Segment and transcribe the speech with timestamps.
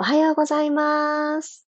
[0.00, 1.68] おはようございます。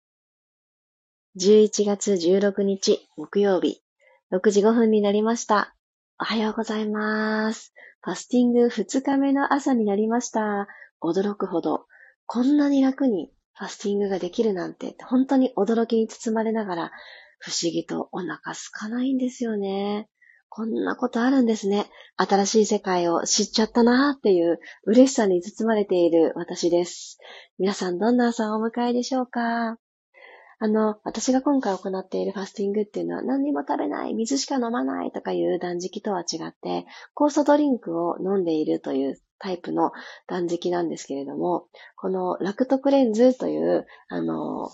[1.39, 3.83] 11月16日木曜日、
[4.31, 5.75] 6時5分になりました。
[6.19, 7.71] おはようございます。
[8.01, 10.67] ファスティング2日目の朝になりました。
[11.03, 11.85] 驚くほど、
[12.25, 16.91] こんなに楽にファスティングができるなんて、本当に驚きに包まれながら、
[17.37, 20.09] 不思議とお腹空かないんですよね。
[20.49, 21.85] こんなことあるんですね。
[22.17, 27.19] 新しい世界を知っちゃったなーっていう嬉しさに包まれている私です。
[27.59, 29.77] 皆さんどんな朝をお迎えでしょうか？
[30.57, 39.91] あの、私が今回行っているファスティングっていうのは何にも食べない、水しか飲まないとかいう断食とは違って、酵素ドリンクを飲んでいるというタイプの
[40.27, 41.65] 断食なんですけれども、
[41.97, 44.69] このラクトクレンズという、あの、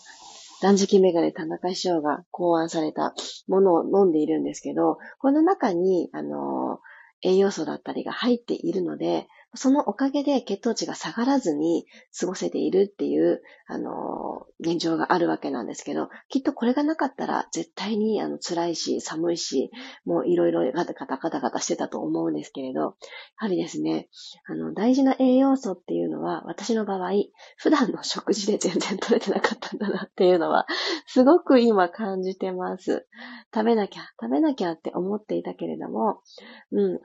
[0.61, 3.13] 断食メガネ田中師匠が考案された
[3.47, 6.79] ものを飲んでいるんですけど、この中に、あの、
[7.23, 11.85] 栄養素だったりが入っているので、そのおかげで血糖値が下がらずに
[12.17, 19.70] 過ごせているっていう、あの、現状があるわけなんですけど、きっとこれがなかったら絶対にあの辛いし、寒いし、
[20.05, 22.93] もういろいろガタガタガタガタしてたと思うんですけれど、や
[23.35, 24.07] はりですね、
[24.48, 27.11] あの、大事な栄養素っていうのは、私の場合、
[27.57, 30.65] 普段の食事で全然取れてなかったんだなっていうのは、
[31.07, 33.05] すごく今感じてます。
[33.54, 36.21] 食べなきゃ、食べなきゃって思っていたけれども、
[36.71, 36.99] うん、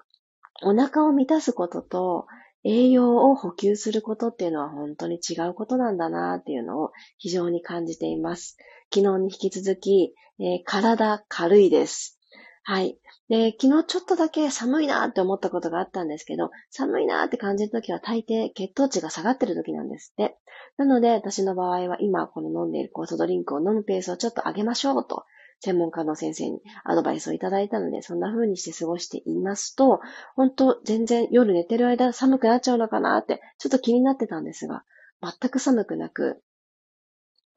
[0.63, 2.27] お腹を満たすことと
[2.65, 8.57] 栄養を補給することっていうのは本当に違うことなんだなっていうのを非常に感じています。
[8.93, 12.19] 昨日に引き続き、えー、体軽いです。
[12.63, 12.99] はい。
[13.29, 20.37] で、昨日ちょっとだけ寒いなって思ったことがあったんですけど、寒いなって感じるときは大抵血糖値が下がってるときなんですって。
[20.77, 25.25] なので、私の場合は今この飲んでいる酵素ドリンクを飲むペースをちょっと上げましょうと
[25.61, 30.01] 専門家の先生にアドバイスをいただいたので、そんな風にして過ごしていますと、
[30.35, 34.85] 本当全然夜寝てる間寒くなっちゃうのかなって、ちょっと気になってたんですが、
[35.23, 36.43] 全く寒くなく、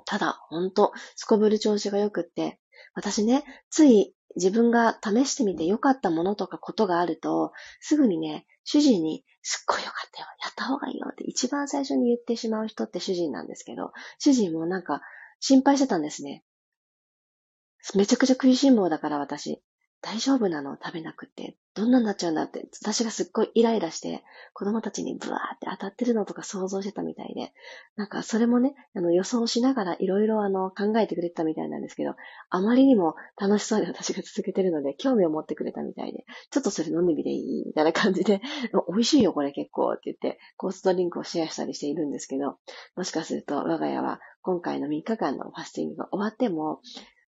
[0.05, 2.59] ただ、本当すこぶる調子が良くって、
[2.95, 15.01] 私ね、つい自分が試してみて良かったものとかことがあると、すぐにね、主人に、すっごい良かったよ、やった方がいいよって一番最初に言ってしまう人って主人なんですけど、主人もなんか
[15.39, 16.43] 心配してたんですね。
[17.95, 19.61] めちゃくちゃ食いしん坊だから私。
[20.01, 20.77] 大丈夫なの？
[20.81, 21.57] 食べなくて。
[21.75, 22.69] どんなになっちゃうんだって。
[22.81, 24.23] 私がすっごいイライラして、
[24.53, 27.51] 子供たちにブワーって当たってるのとか想像してたみたいで。
[27.97, 32.15] なんかそれもね、あの予想しながらいろいろあの考えてくれてたみたいなんですけど、
[32.49, 37.65] あまりにも楽しそうに私が続けてるので、興味を持ってくれたみたいで、ちょっとそれ飲んでみていい？
[37.67, 38.39] みたいな感じで、
[38.87, 42.57] 美味しいよこれ結構って言って、コーストリンクをシェアしたりしているんですけど、
[42.95, 46.79] もしかすると我が家は今回の3日間のファスティングが終わっても、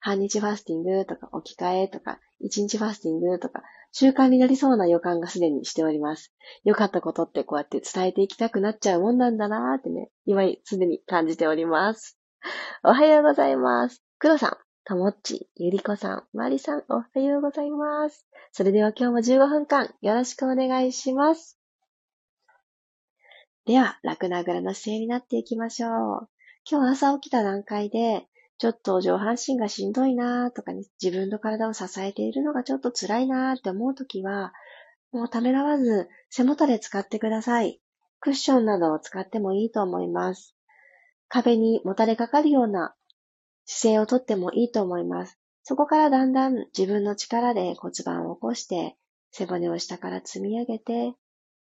[0.01, 6.33] 半日ファスティングとか置き換えとか、一日ファスティングとか、習慣になりそうな予感がすでにしております。
[6.63, 12.17] 良かったことってこうやって伝えていきたくなっちゃうもんなんだなーってね、今すでに感じております。
[12.83, 14.03] おはようございます。
[14.17, 18.25] 黒さん、ともっち、ゆりこさん、まりさん、おはようございます。
[18.51, 21.59] それでは今日も15分間よろしくお願いします。
[23.65, 26.29] では、楽なぐらの姿勢になっていきましょう。
[26.69, 28.27] 今日朝起きた段階で、
[28.61, 34.53] ちょっと上半身がしんどいなとかね、自分の体を支えているのがちょっと辛いなって思うときは、
[35.11, 37.81] もうためらわず背もたれ使ってください。
[38.19, 40.55] クッションなどを使ってもいいと思います。
[41.27, 42.93] 壁にもたれかかるような
[43.65, 45.39] 姿勢をとってもいいと思います。
[45.63, 48.95] そこからだんだん自分の力で骨盤を起こして、
[49.31, 51.15] 背骨を下から積み上げて、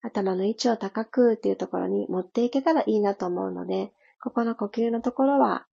[0.02, 5.68] 頭の位置を高くっていうところに持っていけたらいいなと思うので、ここの呼吸のところは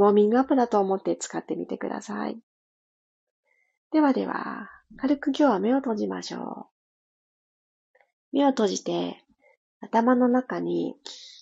[0.00, 2.38] ウォーミングアップだと思って使ってみてください。
[3.92, 6.68] ではでは、軽く今日は目を閉じましょ
[8.32, 8.36] う。
[8.38, 9.22] 目を閉じて、
[9.82, 10.94] 頭の中に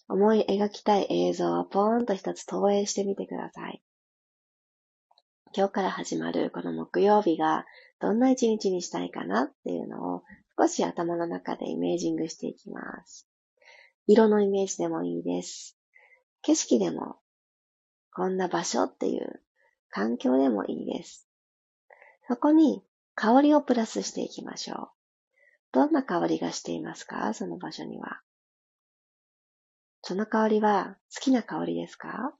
[0.09, 3.81] 思い描きたい映像をポーンと一つ投影してみてください。
[5.57, 7.65] 今日から始まるこの木曜日が
[8.01, 10.25] どんな一日にしたいかなっていうのを
[10.59, 13.29] 少し頭の中でイメージングしていきます。
[14.09, 15.79] 色のイメージでもいいです。
[16.43, 17.19] 景色でも
[18.19, 19.41] こんな場所っていう
[19.91, 21.29] 環境でもいいです。
[22.27, 22.83] そこに
[23.15, 24.89] 香りをプラスしていきましょう。
[25.71, 27.33] どんな香りがしていますか？
[27.33, 28.21] その場所には。
[30.03, 32.35] その香りは好きな香りですか？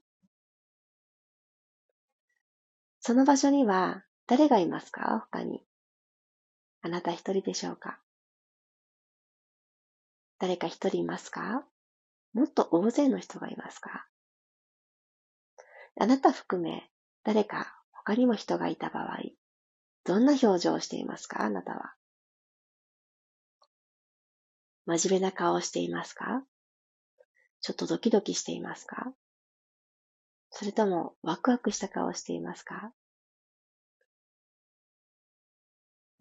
[2.99, 5.25] その場所には誰がいますか？
[5.31, 5.63] 他に。
[6.81, 8.01] あなた一人でしょうか？
[10.39, 11.63] 誰か一人いますか？
[12.33, 14.08] もっと大勢の人がいますか？
[16.01, 16.89] あなた含め
[17.25, 19.19] 誰か他にも人がいた場合、
[20.05, 21.43] どんな表情をしていますか？
[21.43, 21.93] あなたは。
[24.85, 26.41] 真面目な顔をしていますか？
[27.59, 29.11] ちょっとドキドキしていますか？
[30.51, 32.93] それともワクワクした顔をしていますか？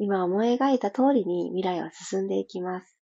[0.01, 2.97] 今思い描いた通りに未来は進んでいきます。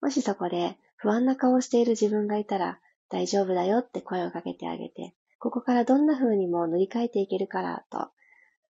[0.00, 8.10] もしそこで不安な顔をしている自分がいたら大丈夫だよって声をかけてあげて、ここからどんな風にも塗り替えていけるからと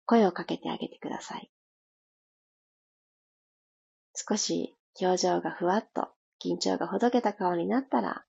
[0.06, 1.50] 声をかけてあげてください。
[4.14, 6.09] 少し表情がふわっと
[6.44, 8.25] 緊張がほどけた顔になったら、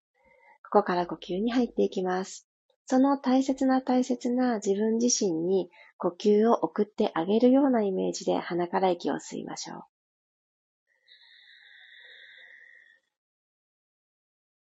[0.63, 2.47] ここから呼吸に入っていきます。
[2.85, 9.83] その大切な大切な自分自身に呼吸を送ってあげるようなイメージで鼻から息を吸いましょう。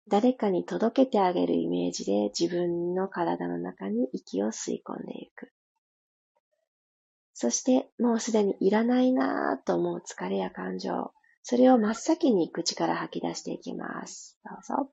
[0.10, 5.52] 誰かに届けてあげるイメージで自分の体の中に息を吸い込んでいく。
[7.34, 11.12] そしてもうすでにいらないなぁと思う疲れや感情、
[11.44, 14.40] それを真っ先に口から吐き出していきます。
[14.44, 14.92] どうぞ。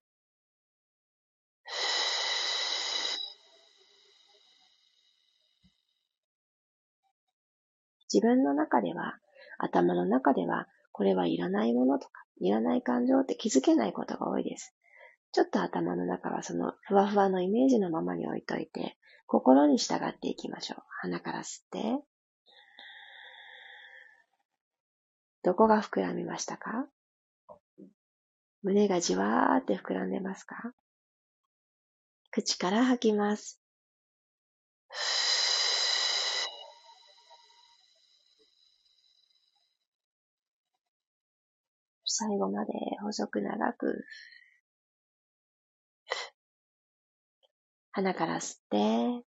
[8.12, 9.18] 自分の中では、
[9.58, 14.74] 頭の中では、これはいらないものとか、いらない感情って気づけないことが多いです。
[15.34, 18.96] ちょっと頭の中はそのふわふわのイメージのままに置いといて、
[19.26, 20.82] 心に従っていきましょう。
[21.00, 21.98] 鼻から吸って。
[25.42, 26.86] どこが膨らみましたか？
[28.62, 30.72] 胸がじわーって膨らんでますか？
[32.30, 33.60] 口から吐きます。
[42.06, 42.72] 最後まで
[43.02, 44.04] 細く長く。
[47.94, 49.24] 鼻から吸って、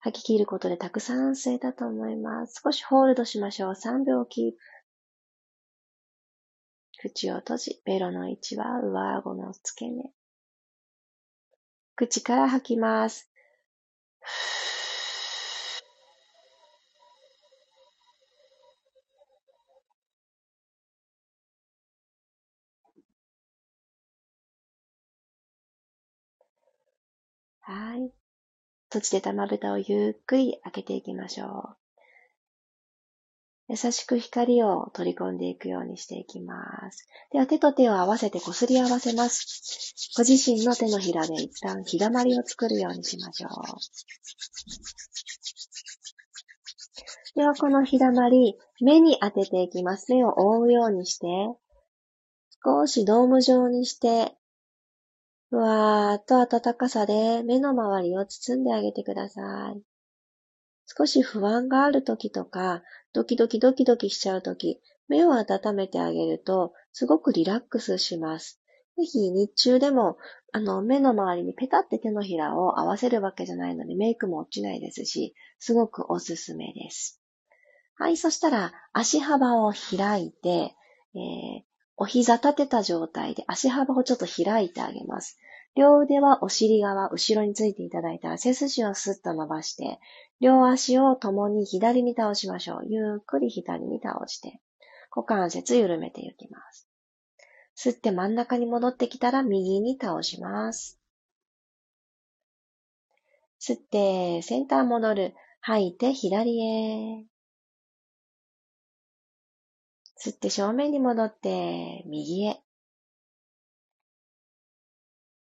[0.00, 2.60] 吐き切ることでたくさん吸えたと思います。
[2.64, 3.74] 少しホールドしましょう。
[3.74, 4.58] 3秒キープ。
[6.98, 10.10] 口を閉じ、ベロの位置は上顎の付け根。
[11.94, 13.30] 口から吐きます。
[27.62, 28.12] はい。
[28.88, 31.76] 閉じてたまぶたをゆっくり開けていきましょう。
[33.68, 37.08] 優しく光を取り込んでいくようにしていきます。
[37.30, 40.12] では手と手を合わせてこすり合わせます。
[40.16, 43.52] ご自身の手のひらで一旦日だまりを作るようにしましょう。
[47.34, 50.12] ではこの日だまり、目に当てていきます。
[50.12, 51.26] 目を覆うようにして、
[52.64, 54.36] 少しドーム状にして
[55.52, 59.82] ふわーっと暖かさで目の周りを包んであげてください。
[60.86, 62.82] 少し不安がある時とか、
[63.12, 68.62] ドキドキドキドキしちゃう時、目を温めてあげると、すごくリラックスします。
[68.96, 70.16] ぜひ日中でも、
[70.52, 77.20] あの、目の周りにペタって手のひらを合わせるわけじゃないので、メイクも落ちないですし、すごくおすすめです。
[77.96, 80.74] はい、そしたら、足幅を開いて、
[81.14, 85.38] えー、お膝立てた状態で足幅をちょっと開いてあげます。
[85.74, 89.98] 両腕はお尻側、後ろについていただいたら背筋をスッと伸ばして、
[90.40, 92.86] 両足を共に左に倒しましょう。
[92.86, 94.60] ゆっくり左に倒して、
[95.14, 96.88] 股関節緩めていきます。
[97.76, 100.98] 吸って真ん中に戻ってきたら右に倒します。
[103.60, 105.34] 吸ってセンター戻る。
[105.60, 107.31] 吐いて左へ。
[110.24, 112.60] 吸って正面に戻って右へ。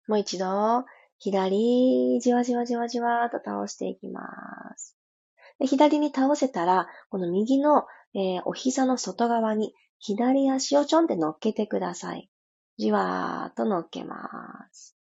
[0.09, 0.87] もう一度、
[1.19, 4.23] 左、じわじわじわじわと倒していきま
[4.79, 4.97] す。
[5.59, 7.85] で左に倒せたら、この右の、
[8.15, 12.31] えー、お膝の外側に左足をちょんって乗っけてください。
[12.79, 14.17] じわーっと乗っけま
[14.73, 14.97] す。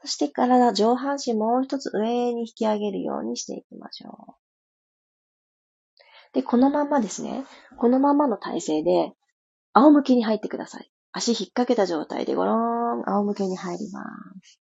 [0.00, 4.47] そして体、上半身もう一つ上に引き上げるようにしていきましょう。
[6.32, 7.44] で、このまんまですね。
[7.76, 9.12] このまんまの体勢で、
[9.72, 10.90] 仰向けに入ってください。
[11.12, 14.02] 足引っ掛けた状態でゴローン、仰向けに入りま
[14.42, 14.60] す。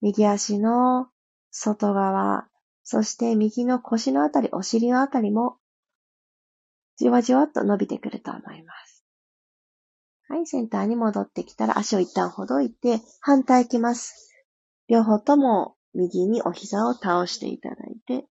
[0.00, 1.08] 右足の
[1.50, 2.48] 外側、
[2.82, 5.58] そして右の腰のあたり、お尻のあたりも、
[6.96, 9.04] じわじわっと伸びてくると思います。
[10.28, 14.34] はい、センターに戻ってきたら足を一旦ほどいて、反対いきます。
[14.88, 18.26] 両方とも右にお膝を倒していただいて、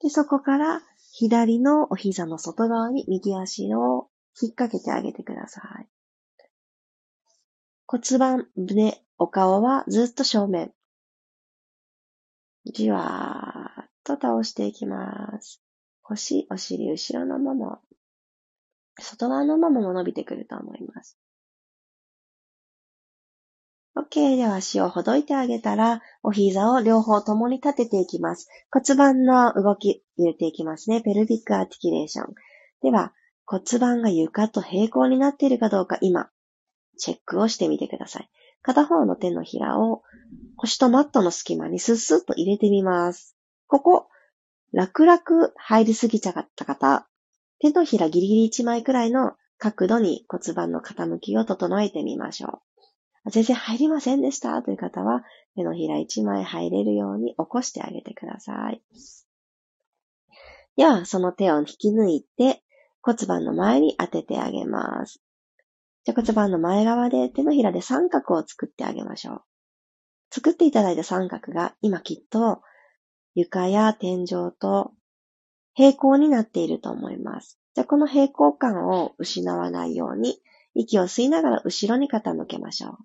[0.00, 4.08] で、そこから左のお膝の外側に右足を
[4.40, 5.88] 引っ掛けてあげてください。
[7.86, 10.72] 骨盤、胸、お顔はずっと正面。
[12.64, 15.60] じわーっと倒していきます。
[16.02, 17.78] 腰、お尻、後ろのもも。
[18.98, 21.18] 外側のままも伸びてくると思います。
[24.10, 24.36] OK。
[24.36, 28.48] では足をほどいてあげたら、お膝を両方ともに立てていきます。
[28.70, 31.00] 骨盤の動き入れていきますね。
[31.00, 32.34] ペルビックアーティキュレーション。
[32.82, 33.12] では、
[33.46, 36.30] 骨盤が床と平行になっているかどうか今、
[36.98, 38.30] チェックをしてみてください。
[38.62, 40.02] 片方の手のひらを
[40.56, 43.36] 腰とマットの隙間にスッスッと入れてみます。
[43.66, 44.08] ここ、
[44.72, 45.20] 楽々
[45.56, 47.08] 入りすぎちゃった方、
[47.60, 52.69] 手のひらギリギリ1枚くらいの角度に骨盤の傾きを整えてみましょう。
[53.26, 55.24] 全然入りませんでしたという方は、
[55.54, 58.82] 手のひら1枚入れるように起こしてあげてください。
[60.76, 62.62] では、その手を引き抜いて
[63.02, 65.20] 骨盤の前に当ててあげます。
[66.04, 69.42] じゃ骨盤の前側で手のひらで三角を作ってあげましょう。
[70.30, 72.62] 作っていただいた三角が今きっと
[73.34, 74.92] 床や天井と
[75.74, 77.58] 平行になっていると思います。
[77.74, 80.40] じゃあこの平行感を失わないように
[80.74, 82.98] 息を吸いながら後ろに傾けましょう。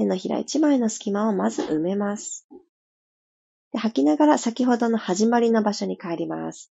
[0.00, 2.46] 手のひら一枚の隙間をまず埋めます。
[3.72, 6.72] で吐きながら先ほどの始まりの場所に帰ります。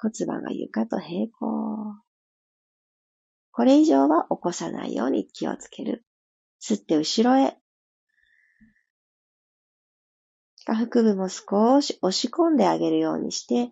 [0.00, 1.94] 骨盤が床と平行。
[3.52, 6.04] これ以上は起こさないように気をつける。
[6.60, 7.56] 吸って後ろへ。
[10.56, 13.70] 下腹部も少し押し込んであげるようにして、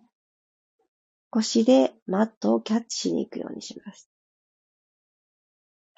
[1.29, 4.09] 腰でマットをキャッチしに行くようにします。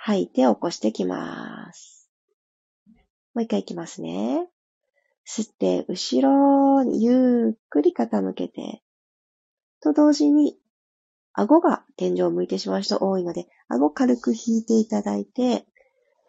[0.08, 2.10] 吐いて起こしてきます。
[3.34, 4.48] もう一回いきますね。
[5.28, 6.22] 吸って、後
[6.78, 8.82] ろにゆっくり傾けて、
[9.82, 10.58] と同時に、
[11.34, 15.66] 顎が天井を向いてしまう人多いので、顎軽く引いていただいて、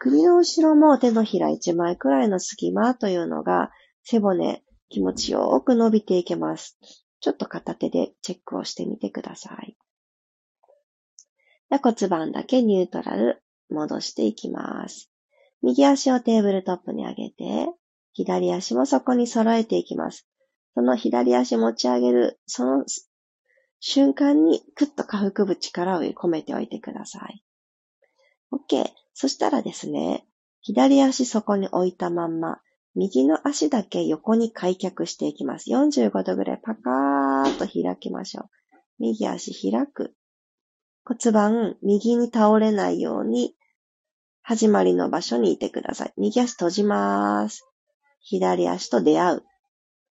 [0.00, 3.70] 首の後ろも手のひら一枚くらいの隙間というのが、
[4.02, 6.80] 背骨、気持ちよく伸びていけます。
[7.20, 9.76] ちょっと片手でチェックをしてみてください。
[11.80, 13.40] 骨盤だけニュートラル
[13.70, 15.10] 戻していきます。
[15.62, 17.68] 右足をテーブルトップに上げて、
[18.12, 20.26] 左足もそこに揃えていきます。
[20.74, 22.84] その左足持ち上げる、その
[23.80, 27.44] 瞬間にクッと下腹部力を込めておいてください。
[28.52, 28.90] OK。
[29.14, 30.24] そしたらですね、
[30.60, 32.60] 左足そこに置いたまんま、
[32.94, 35.70] 右の足だけ横に開脚していきます。
[35.70, 38.50] 45度ぐらいパカーッと開きましょう。
[39.00, 40.14] 右足開く。
[41.04, 43.54] 骨盤右に倒れないように、
[44.48, 46.14] 始まりの場所にいてください。
[46.16, 47.68] 右足閉じます。
[48.22, 49.42] 左足と出会う。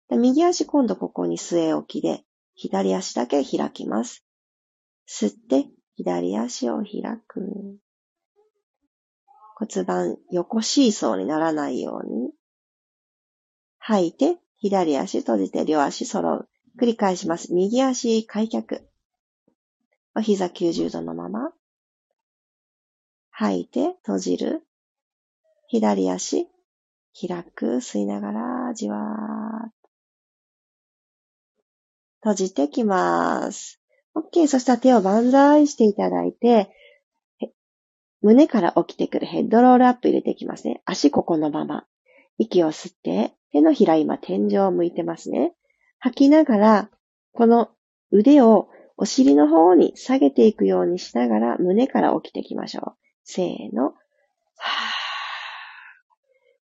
[0.09, 4.25] 右足今度ここに据え置きで、左足だけ開きます。
[5.07, 7.79] 吸って、左足を開く。
[9.55, 12.31] 骨盤横シーソーにならないように。
[13.77, 16.49] 吐いて、左足閉じて両足揃う。
[16.77, 17.53] 繰り返します。
[17.53, 18.85] 右足開脚。
[20.13, 21.53] お膝90度のまま。
[23.37, 24.63] 吐いて、閉じる。
[25.67, 26.47] 左足、
[27.19, 27.65] 開く。
[27.81, 29.85] 吸いながら、じわーっと
[32.21, 33.81] 閉じてきます。
[34.15, 34.47] OK。
[34.47, 36.71] そしたら手を万歳していただいて、
[38.21, 40.81] 胸から起きてくるヘッドロールアップ入れていきますね。
[40.85, 41.85] 足ここのまま。
[42.37, 45.53] 息を吸って、手のひら今天井を向いてますね。
[45.99, 46.89] 吐きながら、
[47.33, 47.69] この
[48.11, 53.04] 腕をお尻の方に下げていくようにしながら胸から起きていきましょう。
[53.25, 53.93] せーの。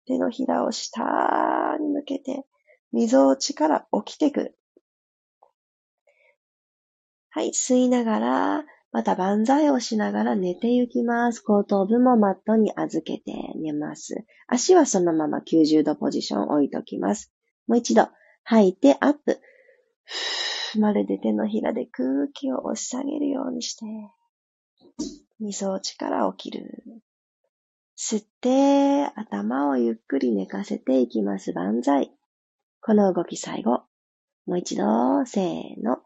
[0.07, 2.45] 手のひらを下に向けて、
[2.93, 4.59] 溝落ちから起きてくる。
[7.31, 11.41] はい、吸いながら、また万歳をしながら寝て行きます。
[11.41, 14.27] 後頭部もマットに預けて寝ます。
[14.49, 17.33] 足はそのまま90度ポジション置いときます。
[17.69, 18.09] もう一度、
[18.43, 19.41] 吐いてアップ。
[20.79, 23.87] まるで手のひらで空気を押し下げるようにして、
[25.41, 26.85] 二層地から起きる。
[27.97, 31.53] 吸って、頭をゆっくり寝かせていきます。
[31.53, 32.13] 万歳。
[32.83, 33.83] この動き最後。
[34.47, 34.85] もう一度、
[35.25, 35.99] せーの。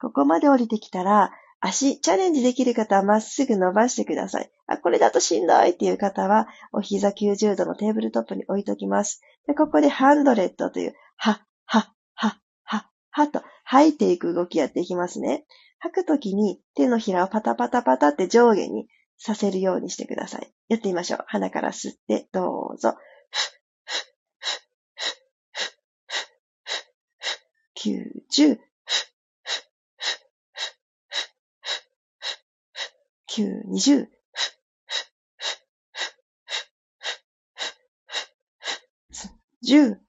[0.00, 4.50] ここまで降りてきたら、足、チャレンジできる方はまっすぐ伸ばしてください。
[4.66, 9.20] あ、これだとしんどいっていう方は、お膝90度のテーブルトップに置いときます。
[9.46, 15.44] で、ここでハンドレットという、は、は、は、は、はと吐いていく動きやっていきますね。
[15.80, 18.86] 吐くときに手のひらをパタパタパタって上下に
[19.18, 20.52] させるようにしてください。
[20.68, 21.24] やってみましょう。
[21.26, 22.94] 鼻から吸って、どうぞ。
[27.76, 28.58] 90、
[33.28, 34.06] 920、
[39.62, 40.05] 10、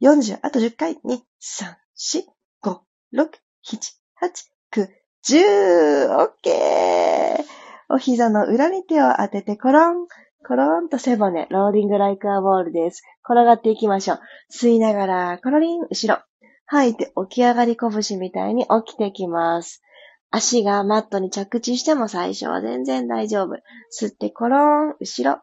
[0.00, 0.94] 40、あと10回。
[0.94, 2.24] 2、3、4、
[2.62, 2.78] 5、
[3.14, 3.28] 6、
[3.66, 3.78] 7、
[4.20, 4.88] 8、9、
[5.28, 6.16] 10!
[6.16, 7.44] オッケー
[7.90, 10.06] お膝の裏に手を当ててコロン、
[10.46, 13.02] コロンと背骨、ローディングライクアボールです。
[13.24, 14.20] 転がっていきましょう。
[14.52, 16.22] 吸いながら、コロリン、後ろ。
[16.66, 19.82] 吐いて起き上がり拳みたいに起きてきます。
[20.30, 23.56] 足がマットに着地しても最初は全然大丈夫。
[23.98, 25.40] 吸ってコロン、後ろ。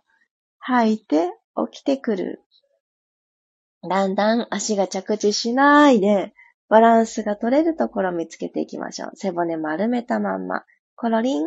[0.60, 1.32] 吐いて
[1.72, 2.45] 起きてくる。
[3.88, 6.34] だんだん足が着地しないで、
[6.68, 9.12] バランスが取れるところを見つけていきましょう。
[9.16, 10.64] 背骨丸めたまんま。
[10.96, 11.46] コロリン。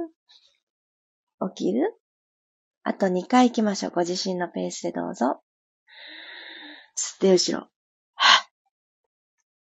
[1.55, 1.95] 起きる
[2.83, 3.93] あと2回行きましょう。
[3.93, 5.41] ご自身のペースでどうぞ。
[6.97, 7.69] 吸って後ろ。
[8.15, 8.49] は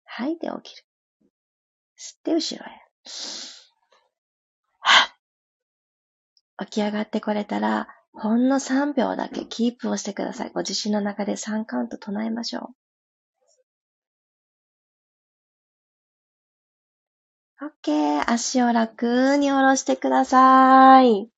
[0.05, 0.83] 吐いて起きる。
[1.97, 2.81] 吸って後ろへ。
[6.65, 10.51] 起き上がってこれたら、ほんの3秒だけキープをしてください。
[10.53, 12.71] ご自身の中で3カウント唱えましょ
[17.61, 17.65] う。
[17.85, 18.23] OK。
[18.27, 21.29] 足を楽に下ろしてください。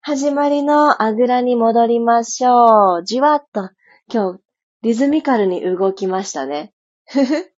[0.00, 3.04] 始まりのあぐらに戻りましょう。
[3.04, 3.70] じわっと、
[4.12, 4.40] 今日、
[4.82, 6.72] リズミカルに動きましたね。
[7.06, 7.52] ふふ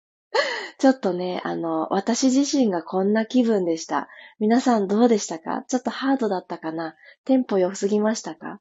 [0.79, 4.09] ちょっとね、あの、私自身がこんな気分でした。
[4.39, 5.65] 皆さんどうでしたか？
[5.67, 6.95] ちょっとハードだったかな？
[7.25, 8.61] テンポ良すぎましたか？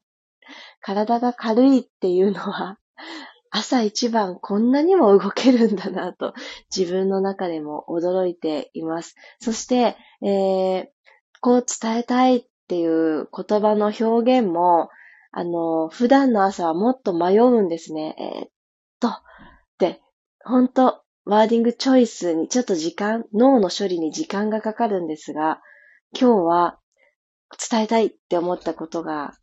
[0.80, 2.78] 体が軽いっていうのは、
[3.50, 6.34] 朝一番こんなにも動けるんだなと
[6.76, 9.14] 自分の中でも驚いています。
[9.40, 10.88] そして、えー、
[11.40, 14.90] こう伝えたいっていう言葉の表現も、
[15.30, 18.16] あの、普段の朝はもっと迷うんですね。
[18.18, 18.50] えー、っ
[18.98, 19.10] と、
[19.78, 20.00] で、
[20.44, 25.60] 本当ワーディングチョイスにちょっと時間、脳の処理に時間がかかるんですが、
[26.18, 26.78] 今日は
[27.70, 29.34] 伝えたいって思ったことが、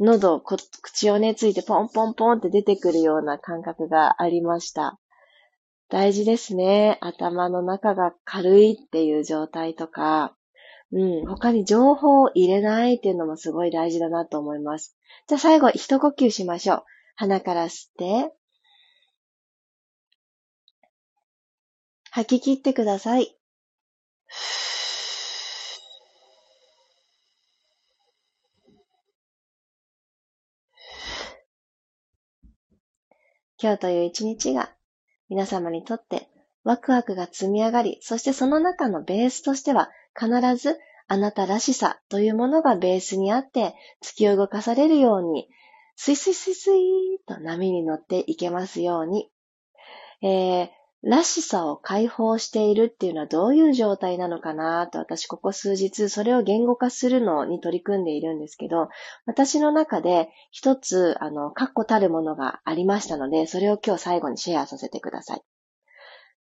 [0.00, 4.98] 喉、口をね、ついてポンポンポンって出てくるような感覚がありました。
[5.88, 6.98] 大事ですね。
[7.00, 10.36] 頭の中が軽いっていう状態とか、
[10.90, 14.96] うん、他に情報を入れないっていうのもすごい大事だなと思います。
[15.28, 16.84] じゃあ最後、一呼吸しましょう。
[17.14, 18.35] 鼻から吸って、
[22.16, 23.36] 吐き切ってください。
[33.62, 34.70] 今日という一日が
[35.28, 36.30] 皆様にとって
[36.64, 45.50] ワクワクが積み上がり、そしてその中のベースとしては必ずあなたらしさというものがベースにあって突き動かされるように、
[45.96, 49.30] スイスイスイスイと波に乗っていけますように。
[50.22, 50.75] えー、
[51.08, 58.88] らしさを解放しているっていうのはどういう状態なのかなと私ここ数日それを言語化するのに取り組んでいるんですけど、
[59.24, 65.42] 私の中で一つ、あの、確固たるものがありましたので、それを今日最後にシェアさせてください。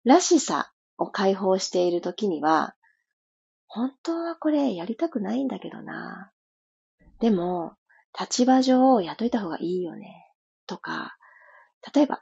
[0.04, 2.76] らしさを解放しているときには、
[3.66, 6.32] 本当はこれやりたくないんだけどな。
[7.20, 7.74] でも、
[8.20, 10.24] 立場上を雇いた方がいいよね。
[10.68, 11.18] とか、
[11.96, 12.22] 例えば、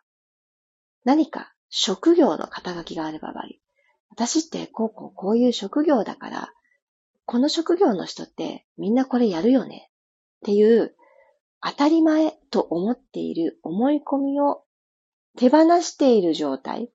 [1.04, 3.62] 何か職業の肩書きがあればばり。
[4.10, 6.54] 私ってこうこうこういう職業だから、
[7.26, 9.92] この職業の人ってみんなこれやるよね
[10.42, 10.96] っていう
[11.62, 14.64] 当たり前と思っている思い込みを
[15.38, 16.90] 手放している状態。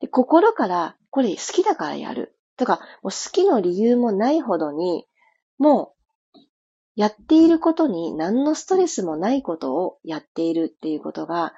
[0.00, 5.06] で心からこれ好きだからやるとか、もう好きの理由もないほどに、
[5.58, 5.94] も
[6.34, 6.38] う
[6.96, 11.54] やっていることに何のストレスもないことをやっているっていうことが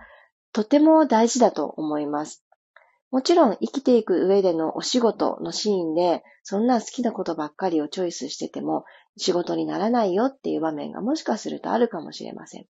[0.53, 2.45] とても大事だと思います。
[3.11, 8.85] もちろん生きていく上でのお仕事のシーンで、そんな好きなことばっかりをチョイスしてても
[9.19, 12.67] 仕事にならないよっていう場面がもしかするとあるかもしれません。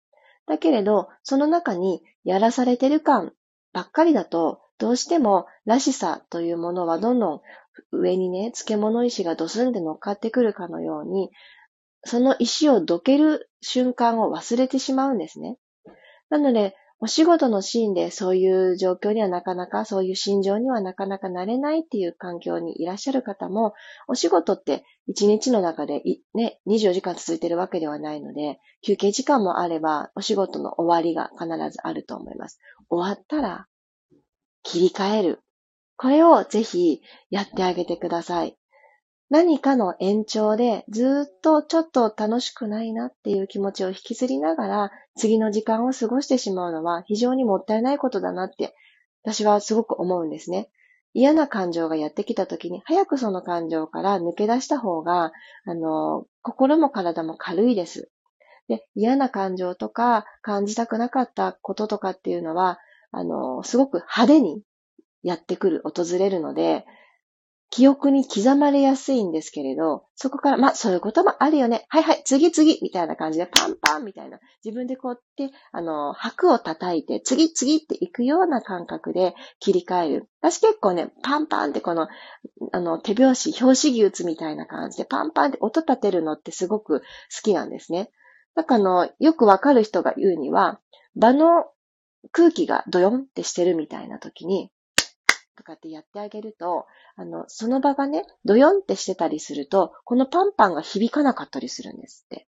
[0.47, 3.33] だけれど、その中にやらされてる感
[3.73, 7.41] ばっかりだと、どうしてもらしさというものはどんどん
[7.93, 11.31] 上にね、漬物石がドスンで乗っかってくるかのように、
[12.05, 15.57] その石をどける瞬間を忘れてしまうんですね。
[16.31, 23.75] なので、お仕事のシーンでそういう状況にはなかなか、そういう心情にはなかなかなれないっていう環境にいらっしゃる方も、
[24.07, 26.01] お仕事って一日の中で
[26.33, 32.61] ね、24時間続いてるわけではないので、休憩時間もあれば、お仕事の終わりが必ずあると思います。
[32.89, 33.67] 終わったら、
[34.63, 35.41] 切り替える。
[35.97, 38.57] これをぜひやってあげてください。
[39.33, 48.75] 何かの延長でずっとちょっと楽しくないなっていう気持ちを引きずりながら次の時間を過ごしてしまうのは非常にもったいないことだなって
[49.25, 50.69] 私はすごく思うんですね。
[51.15, 55.33] 嫌な感情がやってきた時に早くその感情から抜け出した方が、
[55.65, 58.11] あの、心も体も軽いです。
[58.69, 62.79] で、嫌な感情とか感じたくなかったこととかっていうのは、
[63.13, 64.63] あの、すごく派手に
[65.23, 66.85] やってくる、訪れるので、
[67.73, 71.87] 記憶に刻まれやすいんですけれど、そこから、まあ、そういうこともあるよね。
[71.89, 74.41] はいはい、次次みたいな感じで、パンパンみたいな。
[74.63, 80.29] 自分でこうやって、あの、拍を叩いて、次次っていくような感覚で切り替える。
[80.43, 82.09] 私結構ね、パンパンってこの、
[82.73, 87.07] あの、手拍子、拍子木打つみたいな感じで、パンパンって音立てるのってすごく好
[87.43, 88.11] きなんですね。
[88.55, 90.79] だから、あの、よくわかる人が言うには、
[91.17, 91.65] 場の
[92.33, 94.71] 空気がドヨンってしてるみたいな時に、
[95.57, 96.87] とかってやってあげると、
[97.17, 102.47] あの、その場がね、ドヨンってしてたりすると、このパンパンが響かなかったりするんですって。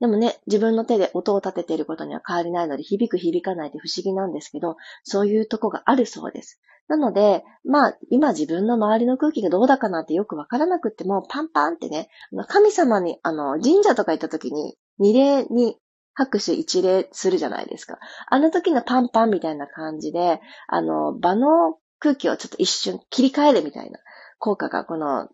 [0.00, 6.60] でもね、自分の手で音を立てていることには変わりないので、響く響かないって不思議なんですけど、そういうとこがあるそうです。
[6.88, 12.08] なので、まあ、今自分の周りの空気がどうだかなんてよくわからなくっても、パンパンってね、
[12.48, 15.78] 神様に、あの、神社とか行った時に、二礼に
[16.16, 17.98] 拍手一礼するじゃないですか。
[18.28, 24.00] あの時のパンパンみたいな感じで、あの、場の空気をちょっと一瞬切り替えるみたいな
[24.38, 25.28] 効果がこの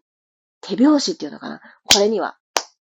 [0.60, 1.60] 手拍子っていうのかな。
[1.84, 2.36] これには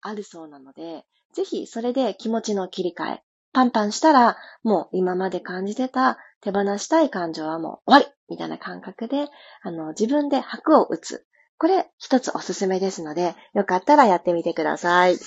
[0.01, 3.23] あるそうなので、ぜひそれで気持ちの切り替え。
[3.53, 9.27] パンパンしたら、もう今まで感じてた手放したい感情はもう終わりみたいな感覚で、
[9.63, 11.25] あの、自分で拍を打つ。
[11.57, 15.17] これ一つおすすめですので、よかったらやってみてください。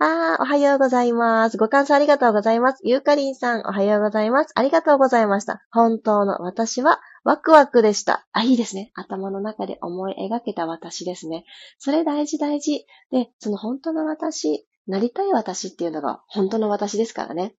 [0.00, 1.56] あー、おはようございます。
[1.56, 2.80] ご感想ありがとうございます。
[2.82, 4.50] ゆうかりんさん、おはようございます。
[4.56, 5.64] ありがとうございました。
[5.70, 8.26] 本当の私はワクワクでした。
[8.32, 8.90] あ、いいですね。
[8.94, 11.44] 頭の中で思い描けた私ですね。
[11.78, 12.86] それ大事大事。
[13.12, 17.54] で、その本当の私、なりたい私っていうのが本当の私ですからね。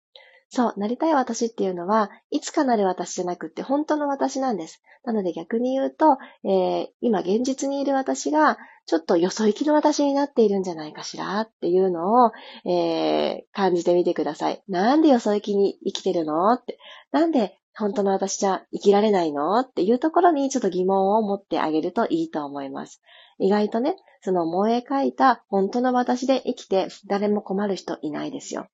[0.49, 4.81] そう、なりたい私っていうのは、いつかなる私じゃなくって本当の私なんです。
[5.05, 12.31] なので逆に言うと、えー、今現実にいる私が、ちょっとよそ行きの私になっているんじゃないかしらっていうのを、
[12.69, 14.63] えー、感じてみてください。
[14.67, 16.77] なんでよそ行きに生きてるのって。
[17.11, 23.01] なんで本当の私じゃ生きられないのっていうところにちょっと疑問を持ってあげるといいと思います。
[23.39, 28.67] 意外とね、その萌え描いた本当の私で生きて誰も困る人いないですよ。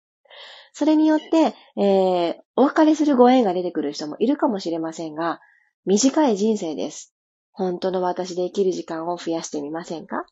[0.74, 5.42] それによって、えー、お別れするご縁が出てくる人もいるかもしれませんが、
[5.86, 7.14] 短い人生です。
[7.54, 10.26] 本当の私で生きる時間を増やしてみませんか？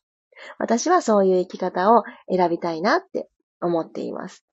[0.58, 3.28] 私はそういう生き方を選びたいなって
[3.60, 4.44] 思っています。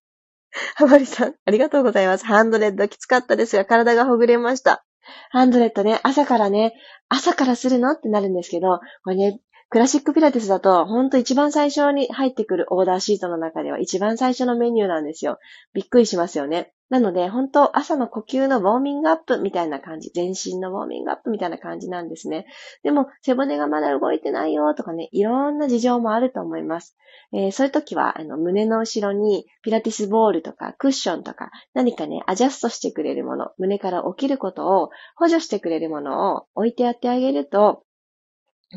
[0.75, 2.25] ハマリさん、ありがとうございます。
[2.25, 4.85] ハンドレッドきつかったですが、体がほぐれました。
[5.29, 6.73] ハンドレッドね、朝からね、
[7.09, 7.91] 朝からするの？
[7.91, 15.39] ってなるんですけど、これね、クラシックピラティスだと、ほんと一番最初に入ってくるオーダーシートの中では一番最初のメニューなんですよ。
[15.73, 16.71] びっくりしますよね。
[16.89, 22.45] なので、本当朝の呼吸のウォーミングアップみたいな感じ、全身のウォーミングアップみたいな感じなんですね。
[22.81, 26.95] でも、背骨がまだ動いてないよとかね、いろんな事情もあると思います。
[27.33, 37.83] えー、そういう時は、あの、胸の後ろにピラティスボールとかクッションとか、何かね、アジャストしてくれるもの、胸から起きることを補助してくれるものを置いてやってあげると、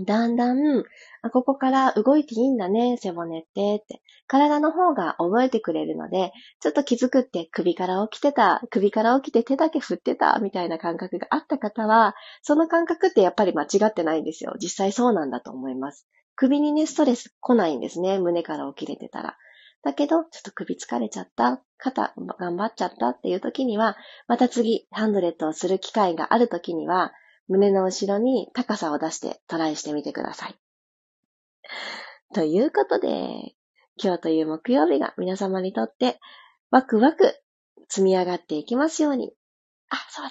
[0.04, 0.84] だんだん、
[1.22, 4.00] あ、ここから動いていいんだね、背骨って、って。
[4.28, 14.54] 体の方が覚えてくれるので、ちょっと気づくって首から起きてた、首から起きて手だけ振ってた、みたいな感覚があった方は、その感覚ってやっぱり間違ってないんですよ。
[14.62, 16.06] 実際そうなんだと思います。
[16.36, 18.20] 首にね、ストレス来ないんですね。
[18.20, 19.36] 胸から起きれてたら。
[19.82, 23.96] だけど、ちょっと首疲れちゃった、肩頑張っちゃったっていう時には、
[24.28, 27.12] また次、ハンドレットをする機会がある時には、
[27.50, 30.54] 胸の後ろに高さを出してトライしてみてください。
[32.32, 33.56] ということで、
[34.00, 36.20] 今日という木曜日が皆様にとって
[36.70, 37.34] ワクワク
[37.88, 39.32] 積み上がっていきますように。
[39.88, 40.30] あ、そう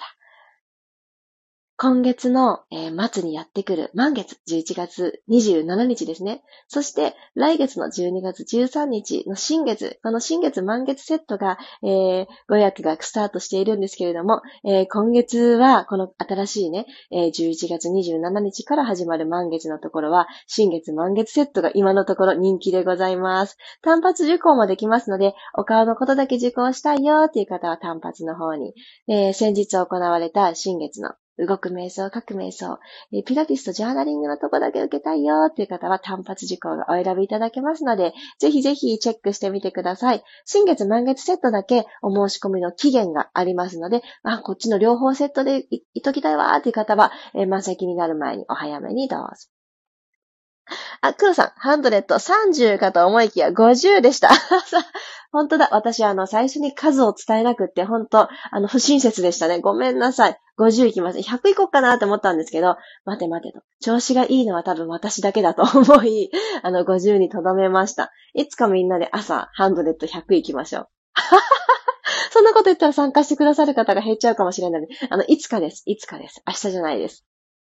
[1.82, 6.42] 今月の、えー、末にやってくる満月、11月27日ですね。
[6.68, 23.56] そして、来月の12月13日の新月、この新月満月セットが、えー、ご予約がスタートしているんですけれども、えー、今月は、この新しいね、えー、11月27日から始まる満月のところは、新月満月セットが今のところ人気でございます。
[23.80, 28.74] 単発受講もできますので、お顔のことだけ受講したいよっていう方は単発の方に、
[29.08, 31.14] えー、先日行われた新月の
[31.46, 32.78] 動く瞑想、書く瞑想、
[33.24, 40.22] ピラティスとジャーナリングのとこだけ受けたいよっていう方は単発事項がお選びいただけますので、ぜひぜひチェックしてみてください。
[40.44, 49.59] 新月満月セットだけお申し込みの期限がありますので、あ、こっちの両方セットでいいときたいわーっていう方は、えー、満席になる前にお早めにどうぞ。
[51.00, 54.30] あ、黒さん、ハンドレット30かと思いきや50でした。
[55.32, 55.68] 本当だ。
[55.72, 59.60] 私、あの、最初に数を伝えなくって、本当あの、不親切でしたね。
[59.60, 60.38] ごめんなさい。
[60.58, 61.18] 50いきます。
[61.18, 63.62] 100いこうかなって思ったんですけど、待て待てと。
[63.80, 66.30] 調子がいいのは多分私だけだと 思い、
[66.62, 68.10] あの、50に留めました。
[68.34, 70.88] いつかみんなで朝、ハンドレット100いきましょう。
[72.32, 75.82] そんなこと言ったら参加してくださる方が減っちゃうかもしれないので、あの、いつかです。
[75.86, 76.42] いつかです。
[76.46, 77.24] 明日じゃないです。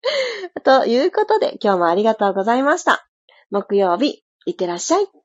[0.63, 3.07] ということで、今日もありがとうございました。
[3.49, 5.22] 木曜日、いってらっしゃい。